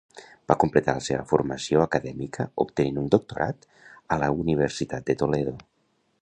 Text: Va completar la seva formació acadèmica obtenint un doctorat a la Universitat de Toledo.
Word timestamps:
Va 0.51 0.55
completar 0.61 0.93
la 0.99 1.03
seva 1.07 1.25
formació 1.31 1.83
acadèmica 1.83 2.45
obtenint 2.65 2.97
un 3.03 3.11
doctorat 3.17 3.69
a 4.17 4.19
la 4.25 4.31
Universitat 4.45 5.13
de 5.13 5.17
Toledo. 5.25 5.55